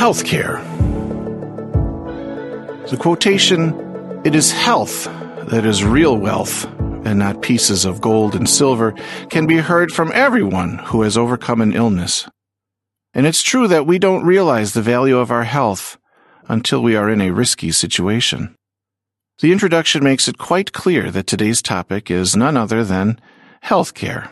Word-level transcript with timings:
Healthcare. 0.00 0.64
The 2.88 2.96
quotation, 2.96 3.74
It 4.24 4.34
is 4.34 4.50
health 4.50 5.04
that 5.48 5.66
is 5.66 5.84
real 5.84 6.16
wealth, 6.16 6.64
and 7.04 7.18
not 7.18 7.42
pieces 7.42 7.84
of 7.84 8.00
gold 8.00 8.34
and 8.34 8.48
silver, 8.48 8.94
can 9.28 9.46
be 9.46 9.58
heard 9.58 9.92
from 9.92 10.10
everyone 10.14 10.78
who 10.78 11.02
has 11.02 11.18
overcome 11.18 11.60
an 11.60 11.74
illness. 11.74 12.26
And 13.12 13.26
it's 13.26 13.42
true 13.42 13.68
that 13.68 13.86
we 13.86 13.98
don't 13.98 14.24
realize 14.24 14.72
the 14.72 14.80
value 14.80 15.18
of 15.18 15.30
our 15.30 15.44
health 15.44 15.98
until 16.48 16.82
we 16.82 16.96
are 16.96 17.10
in 17.10 17.20
a 17.20 17.32
risky 17.32 17.70
situation. 17.70 18.56
The 19.40 19.52
introduction 19.52 20.02
makes 20.02 20.28
it 20.28 20.38
quite 20.38 20.72
clear 20.72 21.10
that 21.10 21.26
today's 21.26 21.60
topic 21.60 22.10
is 22.10 22.34
none 22.34 22.56
other 22.56 22.84
than 22.84 23.20
healthcare. 23.64 24.30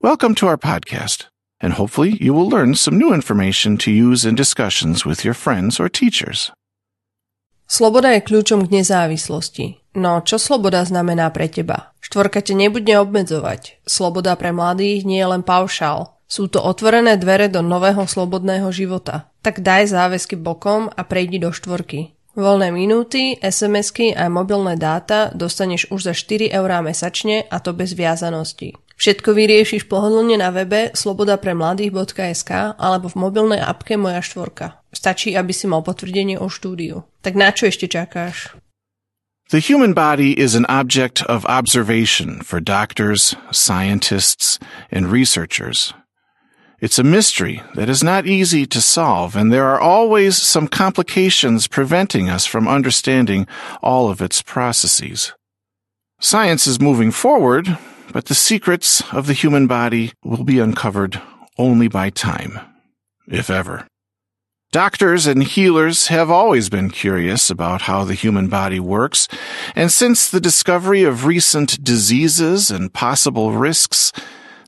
Welcome 0.00 0.34
to 0.34 0.48
our 0.48 0.58
podcast, 0.58 1.26
and 1.62 1.78
hopefully 1.78 2.18
you 2.20 2.34
will 2.34 2.50
learn 2.50 2.74
some 2.74 2.98
new 2.98 3.14
information 3.14 3.78
to 3.78 3.94
use 3.94 4.26
in 4.26 4.34
discussions 4.34 5.06
with 5.06 5.24
your 5.24 5.32
friends 5.32 5.78
or 5.78 5.88
teachers. 5.88 6.50
Sloboda 7.70 8.12
je 8.12 8.20
kľúčom 8.20 8.68
k 8.68 8.82
nezávislosti. 8.84 9.80
No 9.96 10.20
čo 10.20 10.36
sloboda 10.36 10.84
znamená 10.84 11.32
pre 11.32 11.48
teba? 11.48 11.96
Štvorka 12.04 12.44
te 12.44 12.52
nebude 12.52 12.92
obmedzovať. 13.00 13.80
Sloboda 13.88 14.36
pre 14.36 14.52
mladých 14.52 15.08
nie 15.08 15.16
je 15.16 15.30
len 15.32 15.40
paušál. 15.40 16.20
Sú 16.28 16.52
to 16.52 16.60
otvorené 16.60 17.16
dvere 17.16 17.48
do 17.48 17.64
nového 17.64 18.04
slobodného 18.04 18.68
života. 18.72 19.32
Tak 19.40 19.64
daj 19.64 19.88
záväzky 19.88 20.36
bokom 20.36 20.92
a 20.92 21.00
prejdi 21.04 21.40
do 21.40 21.48
štvorky. 21.48 22.12
Voľné 22.32 22.72
minúty, 22.72 23.36
SMS-ky 23.36 24.16
a 24.16 24.32
mobilné 24.32 24.80
dáta 24.80 25.28
dostaneš 25.36 25.92
už 25.92 26.08
za 26.08 26.14
4 26.16 26.48
eurá 26.48 26.80
mesačne 26.80 27.44
a 27.52 27.60
to 27.60 27.76
bez 27.76 27.92
viazanosti. 27.92 28.72
Všetko 29.02 29.34
vyriešiš 29.34 29.90
pohodlne 29.90 30.38
na 30.38 30.54
webe 30.54 30.94
slobodapremladých.sk 30.94 32.78
alebo 32.78 33.10
v 33.10 33.16
mobilnej 33.18 33.58
apke 33.58 33.98
Moja 33.98 34.22
štvorka. 34.22 34.78
Stačí, 34.94 35.34
aby 35.34 35.50
si 35.50 35.66
mal 35.66 35.82
potvrdenie 35.82 36.38
o 36.38 36.46
štúdiu. 36.46 37.02
Tak 37.18 37.34
na 37.34 37.50
čo 37.50 37.66
ešte 37.66 37.90
čakáš? 37.90 38.54
The 39.50 39.58
human 39.58 39.90
body 39.90 40.38
is 40.38 40.54
an 40.54 40.70
object 40.70 41.18
of 41.26 41.42
observation 41.50 42.46
for 42.46 42.62
doctors, 42.62 43.34
scientists, 43.50 44.62
and 44.94 45.10
researchers. 45.10 45.90
It's 46.78 47.02
a 47.02 47.02
mystery 47.02 47.58
that 47.74 47.90
is 47.90 48.06
not 48.06 48.30
easy 48.30 48.70
to 48.70 48.78
solve, 48.78 49.34
and 49.34 49.50
there 49.50 49.66
are 49.66 49.82
always 49.82 50.38
some 50.38 50.70
complications 50.70 51.66
preventing 51.66 52.30
us 52.30 52.46
from 52.46 52.70
understanding 52.70 53.50
all 53.82 54.06
of 54.14 54.22
its 54.22 54.46
processes. 54.46 55.34
Science 56.24 56.68
is 56.68 56.80
moving 56.80 57.10
forward, 57.10 57.76
but 58.12 58.26
the 58.26 58.34
secrets 58.34 59.02
of 59.12 59.26
the 59.26 59.32
human 59.32 59.66
body 59.66 60.12
will 60.22 60.44
be 60.44 60.60
uncovered 60.60 61.20
only 61.58 61.88
by 61.88 62.10
time, 62.10 62.60
if 63.26 63.50
ever. 63.50 63.88
Doctors 64.70 65.26
and 65.26 65.42
healers 65.42 66.06
have 66.06 66.30
always 66.30 66.70
been 66.70 66.90
curious 66.90 67.50
about 67.50 67.82
how 67.82 68.04
the 68.04 68.14
human 68.14 68.46
body 68.46 68.78
works, 68.78 69.26
and 69.74 69.90
since 69.90 70.30
the 70.30 70.40
discovery 70.40 71.02
of 71.02 71.26
recent 71.26 71.82
diseases 71.82 72.70
and 72.70 72.94
possible 72.94 73.50
risks, 73.50 74.12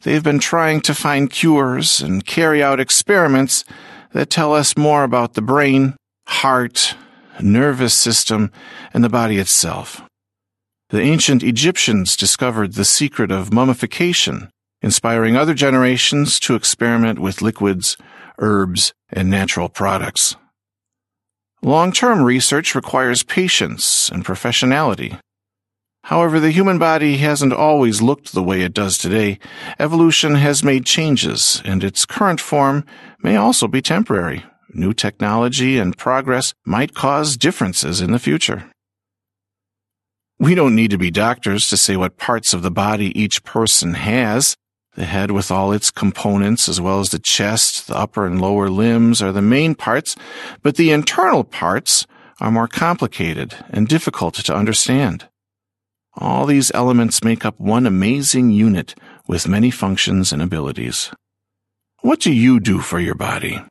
they've 0.02 0.24
been 0.24 0.41
trying 0.41 0.80
to 0.80 0.92
find 0.92 1.30
cures 1.30 2.00
and 2.00 2.27
carry 2.27 2.64
out 2.64 2.80
experiments 2.80 3.64
that 4.12 4.28
tell 4.28 4.52
us 4.52 4.77
more 4.77 5.05
about 5.05 5.34
the 5.34 5.41
brain, 5.41 5.94
heart, 6.27 6.96
nervous 7.41 7.94
system, 7.94 8.50
and 8.92 9.05
the 9.05 9.08
body 9.08 9.39
itself. 9.39 10.02
The 10.94 11.02
ancient 11.02 11.42
Egyptians 11.42 12.14
discovered 12.16 12.74
the 12.74 12.84
secret 12.84 13.32
of 13.32 13.52
mummification, 13.52 14.48
inspiring 14.80 15.36
other 15.36 15.52
generations 15.52 16.38
to 16.38 16.54
experiment 16.54 17.18
with 17.18 17.42
liquids, 17.42 17.96
herbs, 18.38 18.92
and 19.10 19.28
natural 19.28 19.68
products. 19.68 20.36
Long-term 21.62 22.22
research 22.22 22.76
requires 22.76 23.24
patience 23.24 24.08
and 24.08 24.24
professionality. 24.24 25.18
However, 26.04 26.38
the 26.38 26.52
human 26.52 26.78
body 26.78 27.16
hasn't 27.16 27.52
always 27.52 28.00
looked 28.00 28.33
the 28.33 28.44
way 28.44 28.60
it 28.60 28.72
does 28.72 28.96
today. 28.96 29.40
Evolution 29.80 30.36
has 30.36 30.62
made 30.62 30.86
changes, 30.86 31.60
and 31.64 31.83
its 31.83 32.06
current 32.06 32.40
form 32.40 32.84
may 33.20 33.34
also 33.34 33.66
be 33.66 33.83
temporary. 33.83 34.44
New 34.72 34.92
technology 34.92 35.77
and 35.77 35.98
progress 35.98 36.54
might 36.64 36.94
cause 36.94 37.36
differences 37.36 38.00
in 38.00 38.12
the 38.12 38.20
future. 38.20 38.70
We 40.44 40.55
don't 40.55 40.74
need 40.74 40.90
to 40.90 40.98
be 40.98 41.10
doctors 41.10 41.70
to 41.70 41.77
say 41.78 41.96
what 41.96 42.18
parts 42.18 42.52
of 42.52 42.60
the 42.60 42.70
body 42.70 43.18
each 43.18 43.44
person 43.44 43.94
has. 43.94 44.55
The 44.94 45.06
head 45.06 45.30
with 45.30 45.50
all 45.50 45.72
its 45.72 45.90
components, 45.90 46.68
as 46.68 46.82
well 46.82 47.00
as 47.00 47.08
the 47.08 47.18
chest, 47.18 47.86
the 47.86 47.96
upper 47.96 48.27
and 48.27 48.38
lower 48.38 48.68
limbs 48.68 49.22
are 49.22 49.33
the 49.33 49.40
main 49.40 49.74
parts, 49.74 50.16
but 50.62 50.77
the 50.77 50.90
internal 50.90 51.44
parts 51.44 52.06
are 52.42 52.50
more 52.50 52.68
complicated 52.68 53.56
and 53.70 53.88
difficult 53.88 54.34
to 54.34 54.54
understand. 54.54 55.30
All 56.18 56.44
these 56.44 56.70
elements 56.74 57.24
make 57.24 57.46
up 57.46 57.58
one 57.58 57.86
amazing 57.86 58.50
unit 58.50 58.94
with 59.27 59.48
many 59.48 59.70
functions 59.70 60.30
and 60.30 60.42
abilities. 60.42 61.10
What 62.02 62.20
do 62.20 62.30
you 62.30 62.60
do 62.60 62.80
for 62.80 63.00
your 63.00 63.14
body? 63.14 63.62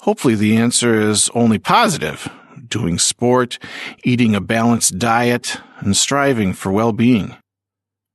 Hopefully 0.00 0.34
the 0.34 0.56
answer 0.56 1.00
is 1.00 1.30
only 1.32 1.60
positive 1.60 2.28
doing 2.68 2.98
sport, 2.98 3.58
eating 4.04 4.34
a 4.34 4.40
balanced 4.40 4.98
diet, 4.98 5.58
and 5.78 5.96
striving 5.96 6.52
for 6.52 6.72
well-being. 6.72 7.36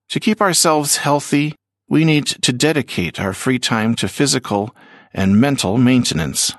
To 0.10 0.20
keep 0.20 0.42
ourselves 0.42 0.98
healthy, 0.98 1.56
we 1.88 2.06
need 2.06 2.26
to 2.28 2.54
dedicate 2.54 3.20
our 3.20 3.34
free 3.34 3.60
time 3.60 3.96
to 3.96 4.08
physical 4.08 4.76
and 5.14 5.40
mental 5.40 5.78
maintenance. 5.78 6.54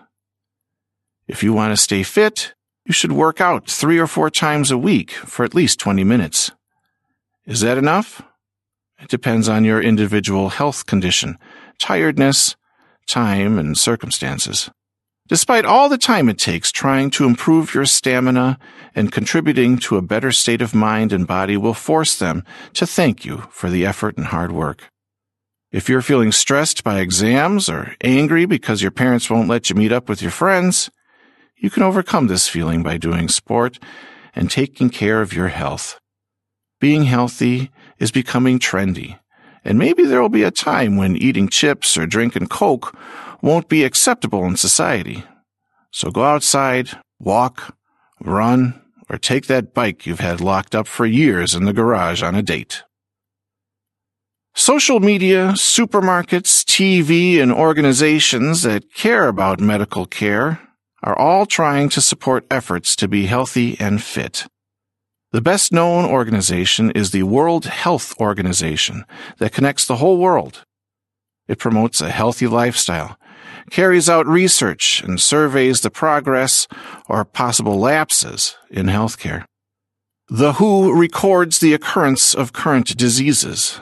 If 1.27 1.43
you 1.43 1.53
want 1.53 1.73
to 1.73 1.83
stay 1.83 2.03
fit, 2.03 2.55
you 2.85 2.93
should 2.93 3.13
work 3.13 3.41
out 3.41 3.71
three 3.71 3.99
or 3.99 4.07
four 4.07 4.31
times 4.31 4.71
a 4.71 4.79
week 4.79 5.13
for 5.13 5.45
at 5.45 5.55
least 5.55 5.79
20 5.79 6.05
minutes. 6.05 6.51
Is 7.47 7.61
that 7.61 7.79
enough? 7.79 8.23
It 9.01 9.09
depends 9.09 9.49
on 9.49 9.65
your 9.65 9.81
individual 9.81 10.51
health 10.51 10.87
condition, 10.87 11.39
tiredness, 11.79 12.57
time, 13.07 13.59
and 13.59 13.77
circumstances. 13.77 14.71
Despite 15.33 15.65
all 15.65 15.89
the 15.89 15.97
time 15.97 16.29
it 16.29 16.37
takes 16.37 16.71
trying 16.71 17.09
to 17.13 17.25
improve 17.25 17.73
your 17.73 17.87
stamina 17.87 18.59
and 18.95 19.11
contributing 19.11 19.79
to 19.79 19.97
a 19.97 20.03
better 20.03 20.31
state 20.31 20.61
of 20.61 20.75
mind 20.75 21.11
and 21.11 21.27
body 21.27 21.57
will 21.57 21.73
force 21.73 22.19
them 22.19 22.45
to 22.75 22.87
thank 22.87 23.25
you 23.25 23.45
for 23.49 23.71
the 23.71 23.87
effort 23.87 24.19
and 24.19 24.27
hard 24.27 24.53
work. 24.53 24.91
If 25.71 25.89
you're 25.89 26.03
feeling 26.03 26.33
stressed 26.33 26.85
by 26.85 27.01
exams 27.01 27.71
or 27.71 27.97
angry 28.03 28.45
because 28.45 28.83
your 28.83 28.91
parents 28.91 29.31
won't 29.31 29.49
let 29.49 29.71
you 29.71 29.75
meet 29.75 29.91
up 29.91 30.07
with 30.07 30.21
your 30.21 30.31
friends, 30.31 30.91
you 31.57 31.71
can 31.71 31.83
overcome 31.83 32.27
this 32.27 32.47
feeling 32.47 32.83
by 32.83 32.99
doing 32.99 33.29
sport 33.29 33.79
and 34.35 34.51
taking 34.51 34.91
care 34.91 35.23
of 35.23 35.33
your 35.33 35.49
health. 35.49 35.99
Being 36.79 37.05
healthy 37.05 37.71
is 37.99 38.11
becoming 38.11 38.59
trendy, 38.59 39.19
and 39.65 39.79
maybe 39.79 40.05
there 40.05 40.21
will 40.21 40.29
be 40.29 40.43
a 40.43 40.51
time 40.51 40.99
when 40.99 41.17
eating 41.17 41.49
chips 41.49 41.97
or 41.97 42.05
drinking 42.07 42.49
Coke 42.49 42.95
won't 43.43 43.69
be 43.69 43.85
acceptable 43.85 44.45
in 44.45 44.57
society. 44.57 45.25
So 45.91 46.11
go 46.11 46.25
outside, 46.25 46.91
walk, 47.19 47.77
run, 48.21 48.81
or 49.11 49.19
take 49.19 49.47
that 49.47 49.75
bike 49.75 50.07
you've 50.07 50.21
had 50.21 50.41
locked 50.41 50.75
up 50.75 50.87
for 50.87 51.05
years 51.05 51.55
in 51.55 51.65
the 51.65 51.73
garage 51.75 52.23
on 52.23 52.35
a 52.35 52.43
date. 52.43 52.85
Social 54.55 55.01
media, 55.01 55.53
supermarkets, 55.55 56.63
TV, 56.65 57.41
and 57.41 57.53
organizations 57.53 58.63
that 58.63 58.93
care 58.95 59.29
about 59.29 59.61
medical 59.61 60.07
care 60.07 60.61
are 61.03 61.19
all 61.19 61.47
trying 61.47 61.89
to 61.89 62.01
support 62.01 62.47
efforts 62.51 62.95
to 62.97 63.09
be 63.09 63.27
healthy 63.27 63.77
and 63.81 64.03
fit. 64.03 64.47
The 65.33 65.41
best 65.41 65.73
known 65.73 66.05
organization 66.05 66.91
is 66.91 67.11
the 67.11 67.23
World 67.23 67.65
Health 67.65 68.15
Organization 68.21 69.05
that 69.39 69.53
connects 69.53 69.87
the 69.87 69.97
whole 69.97 70.19
world. 70.19 70.65
It 71.49 71.59
promotes 71.59 72.03
a 72.03 72.11
healthy 72.11 72.47
lifestyle, 72.47 73.19
carries 73.71 74.09
out 74.09 74.27
research 74.27 75.03
and 75.03 75.21
surveys 75.21 75.81
the 75.81 75.91
progress 75.91 76.67
or 77.09 77.25
possible 77.25 77.79
lapses 77.79 78.57
in 78.71 78.87
healthcare. 78.87 79.45
The 80.29 80.55
WHO 80.55 80.93
records 80.99 81.59
the 81.59 81.75
occurrence 81.75 82.35
of 82.35 82.53
current 82.53 82.97
diseases. 82.97 83.81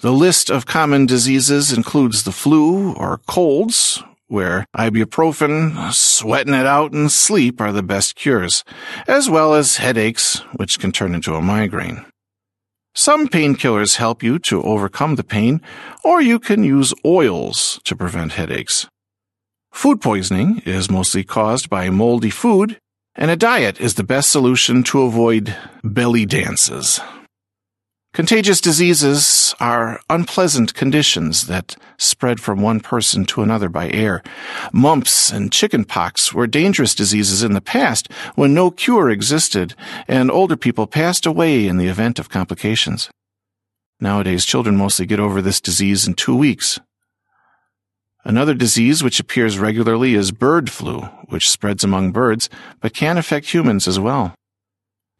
The 0.00 0.12
list 0.12 0.50
of 0.50 0.66
common 0.66 1.06
diseases 1.06 1.72
includes 1.72 2.22
the 2.22 2.32
flu 2.32 2.92
or 2.94 3.18
colds, 3.26 4.02
where 4.28 4.66
ibuprofen, 4.76 5.92
sweating 5.92 6.54
it 6.54 6.66
out, 6.66 6.92
and 6.92 7.10
sleep 7.10 7.60
are 7.60 7.72
the 7.72 7.82
best 7.82 8.14
cures, 8.14 8.62
as 9.08 9.28
well 9.28 9.54
as 9.54 9.78
headaches, 9.78 10.38
which 10.54 10.78
can 10.78 10.92
turn 10.92 11.14
into 11.14 11.34
a 11.34 11.42
migraine. 11.42 12.04
Some 13.00 13.28
painkillers 13.28 13.98
help 13.98 14.24
you 14.24 14.40
to 14.40 14.60
overcome 14.64 15.14
the 15.14 15.22
pain, 15.22 15.60
or 16.02 16.20
you 16.20 16.40
can 16.40 16.64
use 16.64 16.92
oils 17.04 17.80
to 17.84 17.94
prevent 17.94 18.32
headaches. 18.32 18.88
Food 19.70 20.00
poisoning 20.00 20.62
is 20.66 20.90
mostly 20.90 21.22
caused 21.22 21.70
by 21.70 21.90
moldy 21.90 22.30
food, 22.30 22.80
and 23.14 23.30
a 23.30 23.36
diet 23.36 23.80
is 23.80 23.94
the 23.94 24.02
best 24.02 24.32
solution 24.32 24.82
to 24.82 25.02
avoid 25.02 25.56
belly 25.84 26.26
dances. 26.26 26.98
Contagious 28.14 28.60
diseases 28.60 29.54
are 29.60 30.00
unpleasant 30.08 30.74
conditions 30.74 31.46
that 31.46 31.76
spread 31.98 32.40
from 32.40 32.60
one 32.60 32.80
person 32.80 33.24
to 33.26 33.42
another 33.42 33.68
by 33.68 33.90
air. 33.90 34.22
Mumps 34.72 35.30
and 35.30 35.52
chickenpox 35.52 36.32
were 36.32 36.46
dangerous 36.46 36.94
diseases 36.94 37.42
in 37.42 37.52
the 37.52 37.60
past 37.60 38.10
when 38.34 38.54
no 38.54 38.70
cure 38.70 39.10
existed 39.10 39.74
and 40.08 40.30
older 40.30 40.56
people 40.56 40.86
passed 40.86 41.26
away 41.26 41.68
in 41.68 41.76
the 41.76 41.86
event 41.86 42.18
of 42.18 42.30
complications. 42.30 43.10
Nowadays, 44.00 44.44
children 44.44 44.76
mostly 44.76 45.06
get 45.06 45.20
over 45.20 45.42
this 45.42 45.60
disease 45.60 46.06
in 46.06 46.14
two 46.14 46.34
weeks. 46.34 46.80
Another 48.24 48.54
disease 48.54 49.02
which 49.02 49.20
appears 49.20 49.58
regularly 49.58 50.14
is 50.14 50.32
bird 50.32 50.70
flu, 50.70 51.00
which 51.28 51.48
spreads 51.48 51.84
among 51.84 52.12
birds, 52.12 52.48
but 52.80 52.94
can 52.94 53.18
affect 53.18 53.52
humans 53.52 53.86
as 53.86 54.00
well. 54.00 54.34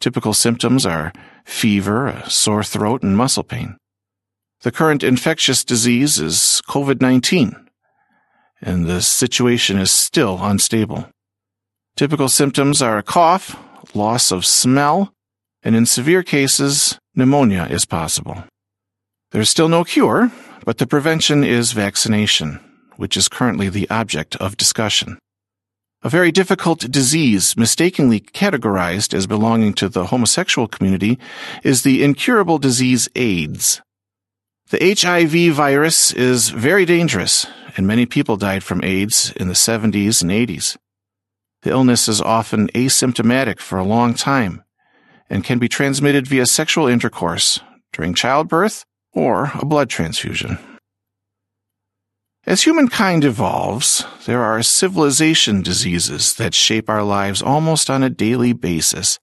Typical 0.00 0.32
symptoms 0.32 0.86
are 0.86 1.12
fever, 1.44 2.06
a 2.06 2.30
sore 2.30 2.62
throat, 2.62 3.02
and 3.02 3.16
muscle 3.16 3.42
pain. 3.42 3.76
The 4.62 4.72
current 4.72 5.02
infectious 5.02 5.64
disease 5.64 6.18
is 6.18 6.62
COVID-19, 6.68 7.66
and 8.60 8.86
the 8.86 9.02
situation 9.02 9.78
is 9.78 9.90
still 9.90 10.38
unstable. 10.40 11.08
Typical 11.96 12.28
symptoms 12.28 12.80
are 12.80 12.98
a 12.98 13.02
cough, 13.02 13.56
loss 13.94 14.30
of 14.30 14.46
smell, 14.46 15.12
and 15.62 15.74
in 15.74 15.86
severe 15.86 16.22
cases, 16.22 16.98
pneumonia 17.14 17.66
is 17.68 17.84
possible. 17.84 18.44
There's 19.32 19.50
still 19.50 19.68
no 19.68 19.84
cure, 19.84 20.30
but 20.64 20.78
the 20.78 20.86
prevention 20.86 21.42
is 21.42 21.72
vaccination, 21.72 22.60
which 22.96 23.16
is 23.16 23.28
currently 23.28 23.68
the 23.68 23.88
object 23.90 24.36
of 24.36 24.56
discussion. 24.56 25.18
A 26.00 26.08
very 26.08 26.30
difficult 26.30 26.78
disease, 26.92 27.56
mistakenly 27.56 28.20
categorized 28.20 29.12
as 29.12 29.26
belonging 29.26 29.74
to 29.74 29.88
the 29.88 30.06
homosexual 30.06 30.68
community, 30.68 31.18
is 31.64 31.82
the 31.82 32.04
incurable 32.04 32.58
disease 32.58 33.08
AIDS. 33.16 33.82
The 34.70 34.96
HIV 34.96 35.56
virus 35.56 36.12
is 36.12 36.50
very 36.50 36.84
dangerous, 36.84 37.48
and 37.76 37.84
many 37.84 38.06
people 38.06 38.36
died 38.36 38.62
from 38.62 38.84
AIDS 38.84 39.32
in 39.32 39.48
the 39.48 39.54
70s 39.54 40.22
and 40.22 40.30
80s. 40.30 40.76
The 41.62 41.70
illness 41.70 42.06
is 42.06 42.20
often 42.20 42.68
asymptomatic 42.68 43.58
for 43.58 43.76
a 43.76 43.84
long 43.84 44.14
time 44.14 44.62
and 45.28 45.42
can 45.42 45.58
be 45.58 45.68
transmitted 45.68 46.28
via 46.28 46.46
sexual 46.46 46.86
intercourse 46.86 47.58
during 47.92 48.14
childbirth 48.14 48.84
or 49.14 49.50
a 49.56 49.64
blood 49.64 49.90
transfusion. 49.90 50.58
As 52.48 52.62
humankind 52.62 53.26
evolves, 53.26 54.06
there 54.24 54.42
are 54.42 54.62
civilization 54.62 55.60
diseases 55.60 56.32
that 56.36 56.54
shape 56.54 56.88
our 56.88 57.02
lives 57.02 57.42
almost 57.42 57.90
on 57.90 58.02
a 58.02 58.08
daily 58.08 58.54
basis. 58.54 59.18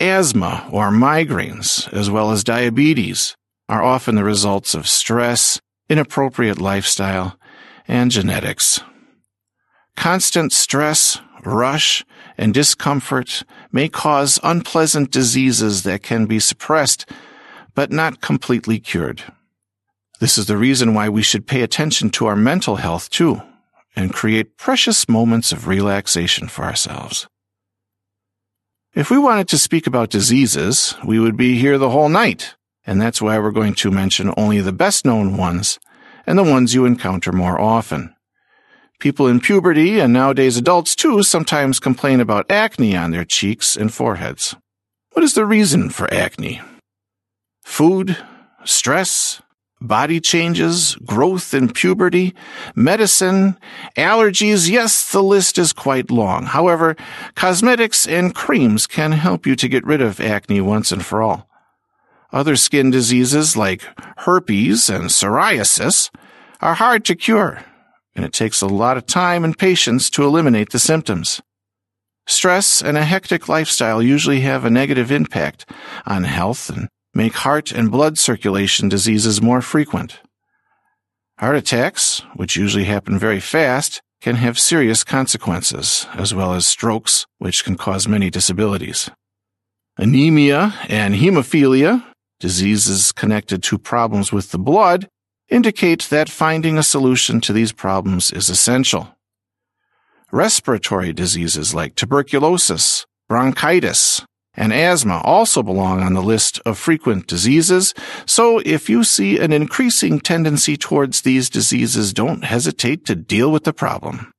Asthma 0.00 0.66
or 0.72 0.88
migraines, 0.90 1.92
as 1.92 2.08
well 2.08 2.30
as 2.30 2.42
diabetes, 2.42 3.36
are 3.68 3.82
often 3.82 4.14
the 4.14 4.24
results 4.24 4.74
of 4.74 4.88
stress, 4.88 5.60
inappropriate 5.90 6.58
lifestyle, 6.58 7.38
and 7.86 8.10
genetics. 8.10 8.80
Constant 9.94 10.50
stress, 10.50 11.20
rush, 11.44 12.06
and 12.38 12.54
discomfort 12.54 13.42
may 13.70 13.86
cause 13.86 14.40
unpleasant 14.42 15.10
diseases 15.10 15.82
that 15.82 16.02
can 16.02 16.24
be 16.24 16.40
suppressed, 16.40 17.04
but 17.74 17.92
not 17.92 18.22
completely 18.22 18.80
cured. 18.80 19.24
This 20.20 20.36
is 20.36 20.46
the 20.46 20.58
reason 20.58 20.92
why 20.92 21.08
we 21.08 21.22
should 21.22 21.46
pay 21.46 21.62
attention 21.62 22.10
to 22.10 22.26
our 22.26 22.36
mental 22.36 22.76
health 22.76 23.08
too 23.08 23.40
and 23.96 24.12
create 24.12 24.58
precious 24.58 25.08
moments 25.08 25.50
of 25.50 25.66
relaxation 25.66 26.46
for 26.46 26.64
ourselves. 26.64 27.26
If 28.94 29.10
we 29.10 29.18
wanted 29.18 29.48
to 29.48 29.58
speak 29.58 29.86
about 29.86 30.10
diseases, 30.10 30.94
we 31.04 31.18
would 31.18 31.38
be 31.38 31.58
here 31.58 31.78
the 31.78 31.88
whole 31.88 32.10
night, 32.10 32.54
and 32.84 33.00
that's 33.00 33.22
why 33.22 33.38
we're 33.38 33.50
going 33.50 33.74
to 33.76 33.90
mention 33.90 34.34
only 34.36 34.60
the 34.60 34.72
best 34.72 35.06
known 35.06 35.38
ones 35.38 35.78
and 36.26 36.38
the 36.38 36.44
ones 36.44 36.74
you 36.74 36.84
encounter 36.84 37.32
more 37.32 37.58
often. 37.58 38.14
People 38.98 39.26
in 39.26 39.40
puberty 39.40 40.00
and 40.00 40.12
nowadays 40.12 40.58
adults 40.58 40.94
too 40.94 41.22
sometimes 41.22 41.80
complain 41.80 42.20
about 42.20 42.50
acne 42.50 42.94
on 42.94 43.10
their 43.10 43.24
cheeks 43.24 43.74
and 43.74 43.94
foreheads. 43.94 44.54
What 45.12 45.24
is 45.24 45.32
the 45.32 45.46
reason 45.46 45.88
for 45.88 46.12
acne? 46.12 46.60
Food, 47.64 48.18
stress, 48.64 49.40
body 49.80 50.20
changes, 50.20 50.96
growth 51.06 51.54
in 51.54 51.72
puberty, 51.72 52.34
medicine, 52.74 53.56
allergies. 53.96 54.68
Yes, 54.68 55.10
the 55.10 55.22
list 55.22 55.58
is 55.58 55.72
quite 55.72 56.10
long. 56.10 56.44
However, 56.46 56.96
cosmetics 57.34 58.06
and 58.06 58.34
creams 58.34 58.86
can 58.86 59.12
help 59.12 59.46
you 59.46 59.56
to 59.56 59.68
get 59.68 59.86
rid 59.86 60.02
of 60.02 60.20
acne 60.20 60.60
once 60.60 60.92
and 60.92 61.04
for 61.04 61.22
all. 61.22 61.48
Other 62.32 62.56
skin 62.56 62.90
diseases 62.90 63.56
like 63.56 63.82
herpes 64.18 64.88
and 64.88 65.06
psoriasis 65.06 66.10
are 66.60 66.74
hard 66.74 67.04
to 67.06 67.16
cure, 67.16 67.64
and 68.14 68.24
it 68.24 68.32
takes 68.32 68.60
a 68.60 68.66
lot 68.66 68.96
of 68.96 69.06
time 69.06 69.44
and 69.44 69.58
patience 69.58 70.10
to 70.10 70.24
eliminate 70.24 70.70
the 70.70 70.78
symptoms. 70.78 71.40
Stress 72.26 72.80
and 72.80 72.96
a 72.96 73.04
hectic 73.04 73.48
lifestyle 73.48 74.00
usually 74.00 74.40
have 74.40 74.64
a 74.64 74.70
negative 74.70 75.10
impact 75.10 75.68
on 76.06 76.22
health 76.22 76.70
and 76.70 76.88
make 77.14 77.34
heart 77.34 77.72
and 77.72 77.90
blood 77.90 78.18
circulation 78.18 78.88
diseases 78.88 79.42
more 79.42 79.62
frequent. 79.62 80.20
Heart 81.38 81.56
attacks, 81.56 82.22
which 82.34 82.56
usually 82.56 82.84
happen 82.84 83.18
very 83.18 83.40
fast, 83.40 84.02
can 84.20 84.36
have 84.36 84.58
serious 84.58 85.02
consequences, 85.02 86.06
as 86.14 86.34
well 86.34 86.52
as 86.52 86.66
strokes, 86.66 87.26
which 87.38 87.64
can 87.64 87.76
cause 87.76 88.06
many 88.06 88.28
disabilities. 88.28 89.10
Anemia 89.96 90.74
and 90.88 91.14
hemophilia, 91.14 92.04
diseases 92.38 93.12
connected 93.12 93.62
to 93.62 93.78
problems 93.78 94.32
with 94.32 94.50
the 94.50 94.58
blood, 94.58 95.08
indicate 95.48 96.04
that 96.10 96.28
finding 96.28 96.78
a 96.78 96.82
solution 96.82 97.40
to 97.40 97.52
these 97.52 97.72
problems 97.72 98.30
is 98.32 98.48
essential. 98.48 99.14
Respiratory 100.32 101.12
diseases 101.12 101.74
like 101.74 101.96
tuberculosis, 101.96 103.04
bronchitis, 103.28 104.24
and 104.54 104.72
asthma 104.72 105.20
also 105.24 105.62
belong 105.62 106.02
on 106.02 106.14
the 106.14 106.22
list 106.22 106.60
of 106.66 106.78
frequent 106.78 107.26
diseases, 107.26 107.94
so 108.26 108.60
if 108.64 108.90
you 108.90 109.04
see 109.04 109.38
an 109.38 109.52
increasing 109.52 110.20
tendency 110.20 110.76
towards 110.76 111.22
these 111.22 111.48
diseases, 111.48 112.12
don't 112.12 112.44
hesitate 112.44 113.06
to 113.06 113.14
deal 113.14 113.50
with 113.50 113.64
the 113.64 113.72
problem. 113.72 114.32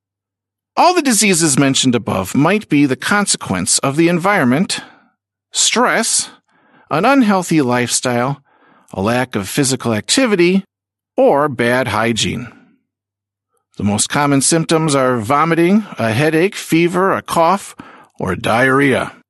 All 0.76 0.94
the 0.94 1.02
diseases 1.02 1.58
mentioned 1.58 1.94
above 1.94 2.34
might 2.34 2.68
be 2.68 2.86
the 2.86 2.96
consequence 2.96 3.78
of 3.80 3.96
the 3.96 4.08
environment, 4.08 4.80
stress, 5.52 6.30
an 6.90 7.04
unhealthy 7.04 7.62
lifestyle, 7.62 8.42
a 8.92 9.00
lack 9.00 9.34
of 9.34 9.48
physical 9.48 9.94
activity, 9.94 10.64
or 11.16 11.48
bad 11.48 11.88
hygiene. 11.88 12.52
The 13.78 13.84
most 13.84 14.08
common 14.08 14.42
symptoms 14.42 14.94
are 14.94 15.18
vomiting, 15.18 15.86
a 15.98 16.12
headache, 16.12 16.54
fever, 16.54 17.12
a 17.12 17.22
cough, 17.22 17.74
or 18.20 18.36
diarrhea. 18.36 19.21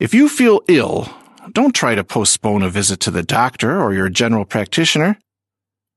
If 0.00 0.14
you 0.14 0.28
feel 0.28 0.60
ill, 0.68 1.08
don't 1.52 1.74
try 1.74 1.96
to 1.96 2.04
postpone 2.04 2.62
a 2.62 2.70
visit 2.70 3.00
to 3.00 3.10
the 3.10 3.24
doctor 3.24 3.80
or 3.80 3.92
your 3.92 4.08
general 4.08 4.44
practitioner. 4.44 5.18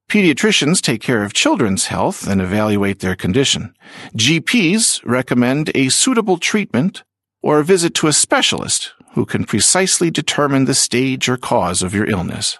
Pediatricians 0.10 0.81
take 0.81 1.01
care 1.01 1.24
of 1.24 1.34
children's 1.34 1.86
health 1.86 2.27
and 2.27 2.41
evaluate 2.41 3.00
their 3.00 3.15
condition. 3.15 3.75
GPs 4.17 5.05
recommend 5.05 5.70
a 5.75 5.89
suitable 5.89 6.39
treatment 6.39 7.03
or 7.43 7.60
a 7.60 7.63
visit 7.63 7.93
to 7.96 8.08
a 8.08 8.13
specialist 8.13 8.91
who 9.13 9.24
can 9.24 9.43
precisely 9.43 10.10
determine 10.10 10.65
the 10.65 10.74
stage 10.74 11.29
or 11.29 11.38
cause 11.38 11.84
of 11.84 11.93
your 11.93 12.10
illness. 12.10 12.58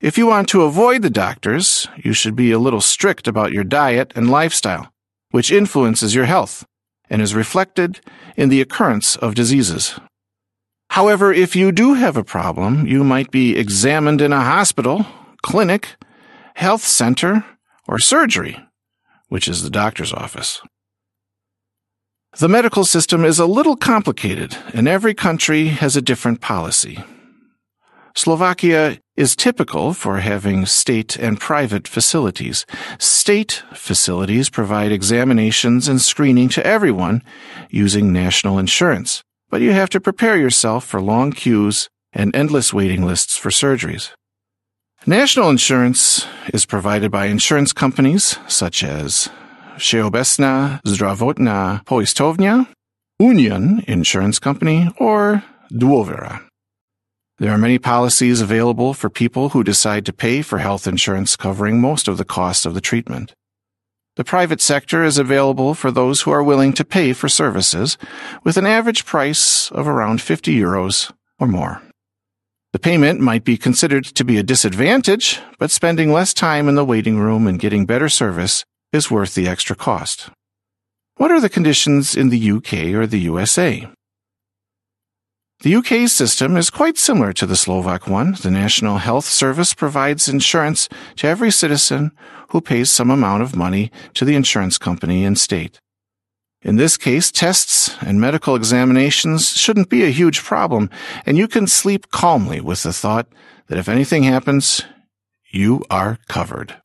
If 0.00 0.16
you 0.16 0.26
want 0.26 0.48
to 0.48 0.62
avoid 0.62 1.02
the 1.02 1.10
doctors, 1.10 1.86
you 1.98 2.14
should 2.14 2.34
be 2.34 2.50
a 2.50 2.58
little 2.58 2.80
strict 2.80 3.28
about 3.28 3.52
your 3.52 3.64
diet 3.64 4.10
and 4.16 4.30
lifestyle, 4.30 4.90
which 5.32 5.52
influences 5.52 6.14
your 6.14 6.24
health 6.24 6.64
and 7.10 7.20
is 7.20 7.34
reflected 7.34 8.00
in 8.38 8.48
the 8.48 8.62
occurrence 8.62 9.16
of 9.16 9.34
diseases. 9.34 10.00
However, 10.96 11.30
if 11.30 11.54
you 11.54 11.72
do 11.72 11.92
have 11.92 12.16
a 12.16 12.24
problem, 12.24 12.86
you 12.86 13.04
might 13.04 13.30
be 13.30 13.54
examined 13.54 14.22
in 14.22 14.32
a 14.32 14.40
hospital, 14.40 15.04
clinic, 15.42 15.94
health 16.54 16.80
center, 16.80 17.44
or 17.86 17.98
surgery, 17.98 18.58
which 19.28 19.46
is 19.46 19.62
the 19.62 19.68
doctor's 19.68 20.14
office. 20.14 20.62
The 22.38 22.48
medical 22.48 22.86
system 22.86 23.26
is 23.26 23.38
a 23.38 23.44
little 23.44 23.76
complicated, 23.76 24.56
and 24.72 24.88
every 24.88 25.12
country 25.12 25.66
has 25.66 25.96
a 25.96 26.00
different 26.00 26.40
policy. 26.40 27.04
Slovakia 28.14 28.98
is 29.16 29.36
typical 29.36 29.92
for 29.92 30.20
having 30.20 30.64
state 30.64 31.18
and 31.18 31.38
private 31.38 31.86
facilities. 31.86 32.64
State 32.98 33.62
facilities 33.74 34.48
provide 34.48 34.92
examinations 34.92 35.88
and 35.88 36.00
screening 36.00 36.48
to 36.48 36.66
everyone 36.66 37.22
using 37.68 38.14
national 38.14 38.58
insurance 38.58 39.22
but 39.50 39.60
you 39.60 39.72
have 39.72 39.90
to 39.90 40.00
prepare 40.00 40.36
yourself 40.36 40.84
for 40.84 41.00
long 41.00 41.32
queues 41.32 41.88
and 42.12 42.34
endless 42.34 42.72
waiting 42.72 43.04
lists 43.04 43.36
for 43.36 43.50
surgeries. 43.50 44.12
National 45.06 45.50
insurance 45.50 46.26
is 46.52 46.66
provided 46.66 47.10
by 47.10 47.26
insurance 47.26 47.72
companies 47.72 48.38
such 48.48 48.82
as 48.82 49.28
Všeobecná 49.76 50.80
zdravotná 50.82 51.84
poisťovňa, 51.84 52.66
Union 53.20 53.84
Insurance 53.86 54.38
Company, 54.40 54.88
or 54.98 55.44
Dôvera. 55.70 56.42
There 57.38 57.52
are 57.52 57.60
many 57.60 57.78
policies 57.78 58.40
available 58.40 58.94
for 58.94 59.10
people 59.10 59.50
who 59.50 59.62
decide 59.62 60.06
to 60.06 60.12
pay 60.12 60.40
for 60.40 60.58
health 60.58 60.86
insurance 60.88 61.36
covering 61.36 61.80
most 61.80 62.08
of 62.08 62.16
the 62.16 62.24
cost 62.24 62.64
of 62.64 62.72
the 62.72 62.80
treatment. 62.80 63.34
The 64.16 64.24
private 64.24 64.62
sector 64.62 65.04
is 65.04 65.18
available 65.18 65.74
for 65.74 65.90
those 65.90 66.22
who 66.22 66.30
are 66.30 66.42
willing 66.42 66.72
to 66.74 66.84
pay 66.84 67.12
for 67.12 67.28
services 67.28 67.98
with 68.44 68.56
an 68.56 68.66
average 68.66 69.04
price 69.04 69.70
of 69.72 69.86
around 69.86 70.22
50 70.22 70.58
euros 70.58 71.12
or 71.38 71.46
more. 71.46 71.82
The 72.72 72.78
payment 72.78 73.20
might 73.20 73.44
be 73.44 73.58
considered 73.58 74.04
to 74.06 74.24
be 74.24 74.38
a 74.38 74.42
disadvantage, 74.42 75.40
but 75.58 75.70
spending 75.70 76.12
less 76.12 76.32
time 76.32 76.66
in 76.68 76.76
the 76.76 76.84
waiting 76.84 77.18
room 77.18 77.46
and 77.46 77.60
getting 77.60 77.84
better 77.84 78.08
service 78.08 78.64
is 78.92 79.10
worth 79.10 79.34
the 79.34 79.48
extra 79.48 79.76
cost. 79.76 80.30
What 81.16 81.30
are 81.30 81.40
the 81.40 81.48
conditions 81.48 82.16
in 82.16 82.30
the 82.30 82.50
UK 82.52 82.94
or 82.94 83.06
the 83.06 83.20
USA? 83.20 83.88
The 85.60 85.74
UK's 85.74 86.12
system 86.12 86.56
is 86.56 86.68
quite 86.68 86.98
similar 86.98 87.32
to 87.32 87.46
the 87.46 87.56
Slovak 87.56 88.06
one. 88.06 88.36
The 88.42 88.50
National 88.50 88.98
Health 88.98 89.24
Service 89.24 89.72
provides 89.72 90.28
insurance 90.28 90.88
to 91.16 91.26
every 91.26 91.50
citizen 91.50 92.12
who 92.48 92.60
pays 92.60 92.90
some 92.90 93.10
amount 93.10 93.42
of 93.42 93.56
money 93.56 93.90
to 94.14 94.24
the 94.24 94.34
insurance 94.34 94.78
company 94.78 95.24
and 95.24 95.38
state. 95.38 95.80
In 96.62 96.76
this 96.76 96.96
case, 96.96 97.30
tests 97.30 97.94
and 98.02 98.20
medical 98.20 98.56
examinations 98.56 99.56
shouldn't 99.56 99.88
be 99.88 100.02
a 100.02 100.10
huge 100.10 100.42
problem, 100.42 100.90
and 101.24 101.38
you 101.38 101.46
can 101.46 101.66
sleep 101.66 102.10
calmly 102.10 102.60
with 102.60 102.82
the 102.82 102.92
thought 102.92 103.28
that 103.68 103.78
if 103.78 103.88
anything 103.88 104.24
happens, 104.24 104.82
you 105.50 105.84
are 105.90 106.18
covered. 106.28 106.80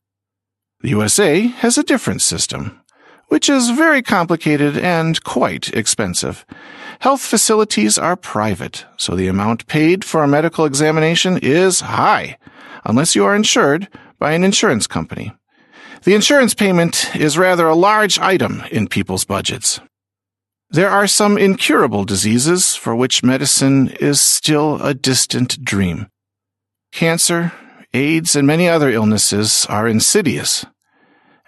The 0.82 0.90
USA 0.90 1.46
has 1.46 1.78
a 1.78 1.82
different 1.82 2.22
system, 2.22 2.80
which 3.28 3.48
is 3.48 3.70
very 3.70 4.02
complicated 4.02 4.76
and 4.76 5.22
quite 5.24 5.68
expensive. 5.74 6.44
Health 7.00 7.22
facilities 7.22 7.98
are 7.98 8.14
private, 8.16 8.84
so 8.96 9.16
the 9.16 9.26
amount 9.26 9.66
paid 9.66 10.04
for 10.04 10.22
a 10.22 10.28
medical 10.28 10.64
examination 10.64 11.38
is 11.42 11.80
high, 11.80 12.36
unless 12.84 13.16
you 13.16 13.24
are 13.24 13.34
insured 13.34 13.88
by 14.18 14.32
an 14.32 14.44
insurance 14.44 14.86
company. 14.86 15.32
The 16.04 16.14
insurance 16.16 16.52
payment 16.52 17.14
is 17.14 17.38
rather 17.38 17.68
a 17.68 17.76
large 17.76 18.18
item 18.18 18.64
in 18.72 18.88
people's 18.88 19.24
budgets. 19.24 19.78
There 20.68 20.90
are 20.90 21.06
some 21.06 21.38
incurable 21.38 22.04
diseases 22.04 22.74
for 22.74 22.96
which 22.96 23.22
medicine 23.22 23.90
is 24.00 24.20
still 24.20 24.82
a 24.82 24.94
distant 24.94 25.62
dream. 25.64 26.08
Cancer, 26.90 27.52
AIDS, 27.94 28.34
and 28.34 28.48
many 28.48 28.68
other 28.68 28.90
illnesses 28.90 29.64
are 29.68 29.86
insidious, 29.86 30.66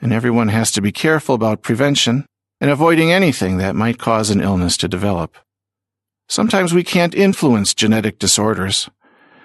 and 0.00 0.12
everyone 0.12 0.48
has 0.48 0.70
to 0.72 0.80
be 0.80 0.92
careful 0.92 1.34
about 1.34 1.62
prevention 1.62 2.24
and 2.60 2.70
avoiding 2.70 3.10
anything 3.10 3.56
that 3.56 3.74
might 3.74 3.98
cause 3.98 4.30
an 4.30 4.40
illness 4.40 4.76
to 4.76 4.86
develop. 4.86 5.36
Sometimes 6.28 6.72
we 6.72 6.84
can't 6.84 7.14
influence 7.16 7.74
genetic 7.74 8.20
disorders. 8.20 8.88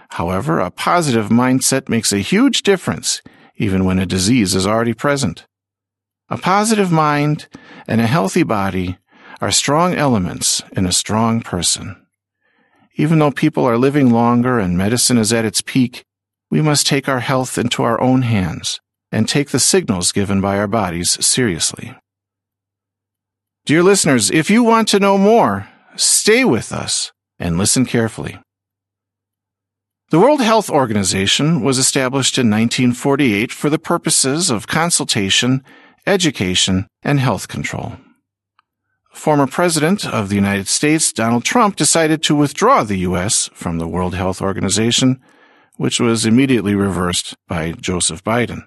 However, 0.09 0.59
a 0.59 0.69
positive 0.69 1.29
mindset 1.29 1.89
makes 1.89 2.13
a 2.13 2.19
huge 2.19 2.61
difference 2.61 3.23
even 3.59 3.85
when 3.85 3.99
a 3.99 4.07
disease 4.07 4.55
is 4.55 4.65
already 4.65 4.95
present. 4.95 5.45
A 6.29 6.37
positive 6.39 6.91
mind 6.91 7.47
and 7.87 8.01
a 8.01 8.07
healthy 8.07 8.41
body 8.41 8.97
are 9.39 9.51
strong 9.51 9.93
elements 9.93 10.63
in 10.71 10.87
a 10.87 10.91
strong 10.91 11.41
person. 11.41 11.95
Even 12.95 13.19
though 13.19 13.31
people 13.31 13.65
are 13.65 13.77
living 13.77 14.09
longer 14.09 14.57
and 14.57 14.75
medicine 14.75 15.19
is 15.19 15.31
at 15.31 15.45
its 15.45 15.61
peak, 15.61 16.03
we 16.49 16.61
must 16.61 16.87
take 16.87 17.07
our 17.07 17.19
health 17.19 17.59
into 17.59 17.83
our 17.83 18.01
own 18.01 18.23
hands 18.23 18.79
and 19.11 19.29
take 19.29 19.51
the 19.51 19.59
signals 19.59 20.11
given 20.11 20.41
by 20.41 20.57
our 20.57 20.67
bodies 20.67 21.23
seriously. 21.23 21.95
Dear 23.65 23.83
listeners, 23.83 24.31
if 24.31 24.49
you 24.49 24.63
want 24.63 24.87
to 24.87 24.99
know 24.99 25.19
more, 25.19 25.67
Stay 25.99 26.45
with 26.45 26.71
us 26.71 27.11
and 27.39 27.57
listen 27.57 27.85
carefully. 27.85 28.39
The 30.11 30.19
World 30.19 30.41
Health 30.41 30.71
Organization 30.71 31.61
was 31.61 31.77
established 31.77 32.39
in 32.39 32.49
1948 32.49 33.51
for 33.51 33.69
the 33.69 33.77
purposes 33.77 34.49
of 34.49 34.65
consultation, 34.65 35.63
education, 36.07 36.87
and 37.03 37.19
health 37.19 37.47
control. 37.47 37.93
Former 39.13 39.45
President 39.45 40.07
of 40.07 40.29
the 40.29 40.35
United 40.35 40.67
States, 40.67 41.13
Donald 41.13 41.45
Trump, 41.45 41.75
decided 41.75 42.23
to 42.23 42.35
withdraw 42.35 42.83
the 42.83 42.97
U.S. 43.09 43.51
from 43.53 43.77
the 43.77 43.87
World 43.87 44.15
Health 44.15 44.41
Organization, 44.41 45.21
which 45.77 45.99
was 45.99 46.25
immediately 46.25 46.73
reversed 46.73 47.35
by 47.47 47.73
Joseph 47.73 48.23
Biden. 48.23 48.63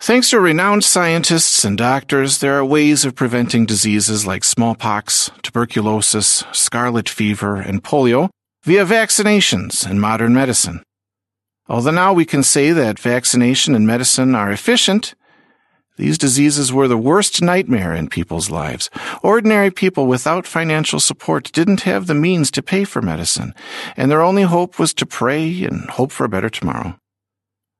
Thanks 0.00 0.30
to 0.30 0.40
renowned 0.40 0.84
scientists 0.84 1.66
and 1.66 1.76
doctors, 1.76 2.38
there 2.38 2.54
are 2.54 2.64
ways 2.64 3.04
of 3.04 3.14
preventing 3.14 3.66
diseases 3.66 4.26
like 4.26 4.42
smallpox, 4.42 5.30
tuberculosis, 5.42 6.44
scarlet 6.52 7.10
fever, 7.10 7.56
and 7.56 7.84
polio 7.84 8.30
via 8.66 8.84
vaccinations 8.84 9.88
and 9.88 10.00
modern 10.00 10.34
medicine. 10.34 10.82
Although 11.68 11.92
now 11.92 12.12
we 12.12 12.24
can 12.24 12.42
say 12.42 12.72
that 12.72 12.98
vaccination 12.98 13.76
and 13.76 13.86
medicine 13.86 14.34
are 14.34 14.50
efficient, 14.50 15.14
these 15.98 16.18
diseases 16.18 16.72
were 16.72 16.88
the 16.88 16.98
worst 16.98 17.40
nightmare 17.40 17.94
in 17.94 18.08
people's 18.08 18.50
lives. 18.50 18.90
Ordinary 19.22 19.70
people 19.70 20.08
without 20.08 20.48
financial 20.48 20.98
support 20.98 21.52
didn't 21.52 21.82
have 21.82 22.08
the 22.08 22.14
means 22.14 22.50
to 22.50 22.62
pay 22.62 22.82
for 22.82 23.00
medicine, 23.00 23.54
and 23.96 24.10
their 24.10 24.20
only 24.20 24.42
hope 24.42 24.80
was 24.80 24.92
to 24.94 25.06
pray 25.06 25.62
and 25.62 25.88
hope 25.90 26.10
for 26.10 26.24
a 26.24 26.28
better 26.28 26.50
tomorrow. 26.50 26.98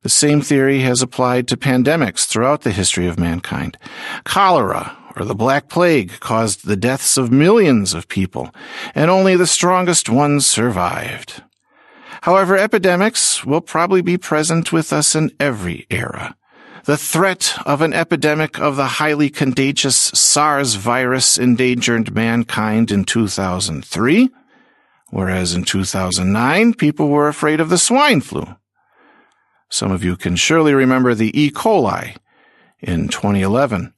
The 0.02 0.08
same 0.08 0.40
theory 0.40 0.82
has 0.82 1.02
applied 1.02 1.48
to 1.48 1.56
pandemics 1.56 2.26
throughout 2.26 2.62
the 2.62 2.70
history 2.70 3.08
of 3.08 3.18
mankind. 3.18 3.76
Cholera 4.22 4.96
or 5.16 5.24
the 5.24 5.34
Black 5.34 5.68
Plague 5.68 6.20
caused 6.20 6.66
the 6.66 6.76
deaths 6.76 7.16
of 7.16 7.32
millions 7.32 7.94
of 7.94 8.08
people, 8.08 8.54
and 8.94 9.10
only 9.10 9.34
the 9.34 9.46
strongest 9.46 10.08
ones 10.08 10.46
survived. 10.46 11.42
However, 12.22 12.56
epidemics 12.56 13.44
will 13.44 13.60
probably 13.60 14.02
be 14.02 14.18
present 14.18 14.72
with 14.72 14.92
us 14.92 15.14
in 15.14 15.30
every 15.40 15.86
era. 15.90 16.36
The 16.84 16.96
threat 16.96 17.56
of 17.66 17.80
an 17.80 17.92
epidemic 17.92 18.60
of 18.60 18.76
the 18.76 18.86
highly 18.86 19.30
contagious 19.30 19.96
SARS 19.96 20.74
virus 20.74 21.38
endangered 21.38 22.14
mankind 22.14 22.92
in 22.92 23.04
2003, 23.04 24.28
whereas 25.10 25.54
in 25.54 25.64
2009 25.64 26.74
people 26.74 27.08
were 27.08 27.28
afraid 27.28 27.58
of 27.58 27.70
the 27.70 27.78
swine 27.78 28.20
flu. 28.20 28.44
Some 29.68 29.90
of 29.90 30.04
you 30.04 30.16
can 30.16 30.36
surely 30.36 30.74
remember 30.74 31.14
the 31.14 31.36
E. 31.38 31.50
coli 31.50 32.16
in 32.80 33.08
2011. 33.08 33.92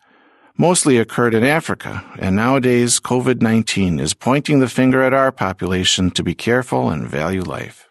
Mostly 0.58 0.98
occurred 0.98 1.34
in 1.34 1.44
Africa, 1.44 2.04
and 2.18 2.34
nowadays 2.34 3.00
COVID 3.00 3.40
19 3.40 4.00
is 4.00 4.12
pointing 4.12 4.58
the 4.58 4.68
finger 4.68 5.02
at 5.02 5.14
our 5.14 5.32
population 5.32 6.10
to 6.10 6.22
be 6.22 6.34
careful 6.34 6.90
and 6.90 7.08
value 7.08 7.42
life. 7.42 7.88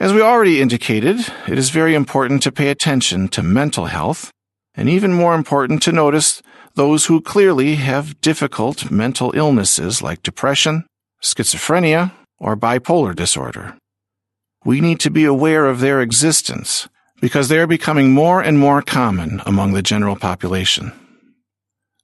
As 0.00 0.12
we 0.12 0.20
already 0.20 0.60
indicated, 0.60 1.20
it 1.46 1.56
is 1.56 1.70
very 1.70 1.94
important 1.94 2.42
to 2.42 2.52
pay 2.52 2.68
attention 2.68 3.28
to 3.28 3.42
mental 3.42 3.86
health, 3.86 4.30
and 4.74 4.88
even 4.88 5.12
more 5.14 5.34
important 5.34 5.80
to 5.84 5.92
notice 5.92 6.42
those 6.74 7.06
who 7.06 7.20
clearly 7.20 7.76
have 7.76 8.20
difficult 8.20 8.90
mental 8.90 9.32
illnesses 9.34 10.02
like 10.02 10.22
depression, 10.22 10.84
schizophrenia, 11.22 12.12
or 12.38 12.56
bipolar 12.56 13.14
disorder 13.14 13.74
we 14.64 14.80
need 14.80 15.00
to 15.00 15.10
be 15.10 15.24
aware 15.24 15.66
of 15.66 15.80
their 15.80 16.00
existence 16.00 16.88
because 17.20 17.48
they 17.48 17.58
are 17.58 17.66
becoming 17.66 18.12
more 18.12 18.42
and 18.42 18.58
more 18.58 18.82
common 18.82 19.40
among 19.46 19.72
the 19.72 19.82
general 19.82 20.16
population. 20.16 20.92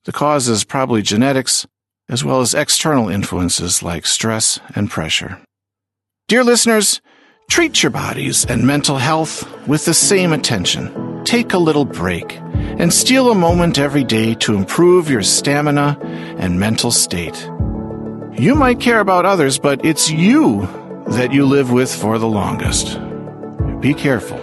The 0.05 0.13
cause 0.13 0.49
is 0.49 0.65
probably 0.65 1.01
genetics, 1.01 1.67
as 2.11 2.23
well 2.23 2.43
as 2.43 2.53
external 2.53 3.09
influences 3.09 3.83
like 3.83 4.05
stress 4.05 4.61
and 4.75 4.91
pressure. 4.91 5.41
Dear 6.29 6.45
listeners, 6.45 7.01
treat 7.51 7.83
your 7.83 7.91
bodies 7.91 8.45
and 8.45 8.67
mental 8.67 8.99
health 8.99 9.49
with 9.67 9.87
the 9.87 9.95
same 9.95 10.33
attention. 10.33 11.23
Take 11.25 11.55
a 11.55 11.59
little 11.59 11.87
break 11.87 12.39
and 12.79 12.93
steal 12.93 13.31
a 13.31 13.35
moment 13.35 13.79
every 13.79 14.05
day 14.05 14.35
to 14.35 14.55
improve 14.55 15.09
your 15.09 15.23
stamina 15.23 15.99
and 16.39 16.61
mental 16.61 16.91
state. 16.91 17.51
You 18.39 18.55
might 18.55 18.81
care 18.81 19.01
about 19.01 19.25
others, 19.25 19.59
but 19.59 19.85
it's 19.87 20.11
you 20.11 20.67
that 21.09 21.33
you 21.33 21.47
live 21.47 21.71
with 21.71 21.95
for 21.95 22.19
the 22.19 22.29
longest. 22.29 22.99
Be 23.81 23.95
careful. 23.95 24.41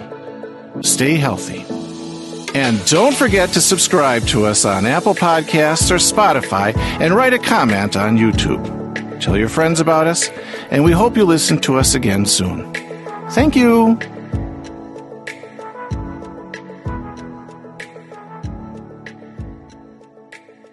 Stay 0.82 1.16
healthy. 1.16 1.64
And 2.54 2.84
don't 2.86 3.16
forget 3.16 3.50
to 3.50 3.60
subscribe 3.60 4.26
to 4.26 4.44
us 4.44 4.64
on 4.64 4.84
Apple 4.84 5.14
Podcasts 5.14 5.90
or 5.90 5.96
Spotify 5.96 6.76
and 6.76 7.14
write 7.14 7.32
a 7.32 7.38
comment 7.38 7.96
on 7.96 8.18
YouTube. 8.18 9.20
Tell 9.20 9.38
your 9.38 9.48
friends 9.48 9.80
about 9.80 10.06
us, 10.06 10.28
and 10.70 10.84
we 10.84 10.92
hope 10.92 11.16
you 11.16 11.24
listen 11.24 11.58
to 11.60 11.76
us 11.76 11.94
again 11.94 12.26
soon. 12.26 12.72
Thank 13.30 13.56
you. 13.56 13.98